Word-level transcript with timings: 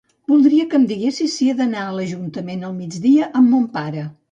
Voldria 0.31 0.63
que 0.71 0.77
em 0.77 0.87
diguessis 0.91 1.35
si 1.41 1.51
he 1.51 1.53
d'anar 1.59 1.85
a 1.89 1.93
l'ajuntament 1.99 2.67
al 2.71 2.75
migdia 2.81 3.31
amb 3.43 3.55
mon 3.57 3.71
pare. 3.79 4.11